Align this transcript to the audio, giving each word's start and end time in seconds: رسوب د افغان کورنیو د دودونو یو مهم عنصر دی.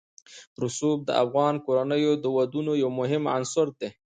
رسوب 0.61 0.97
د 1.05 1.09
افغان 1.23 1.55
کورنیو 1.65 2.13
د 2.17 2.21
دودونو 2.25 2.71
یو 2.83 2.89
مهم 2.99 3.23
عنصر 3.35 3.67
دی. 3.79 3.89